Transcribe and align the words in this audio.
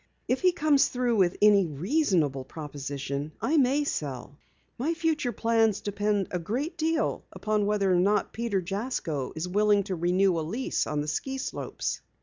If 0.27 0.41
he 0.41 0.51
comes 0.51 0.87
through 0.87 1.17
with 1.17 1.37
any 1.43 1.67
reasonable 1.67 2.43
proposition 2.43 3.33
I 3.39 3.57
may 3.57 3.83
sell. 3.83 4.35
My 4.79 4.95
future 4.95 5.31
plans 5.31 5.79
depend 5.79 6.27
a 6.31 6.39
great 6.39 6.75
deal 6.75 7.23
upon 7.31 7.67
whether 7.67 7.91
or 7.93 7.99
not 7.99 8.33
Peter 8.33 8.61
Jasko 8.61 9.31
is 9.35 9.47
willing 9.47 9.83
to 9.83 9.95
renew 9.95 10.39
a 10.39 10.41
lease 10.41 10.87
on 10.87 11.01
the 11.01 11.07
ski 11.07 11.37
slopes." 11.37 12.01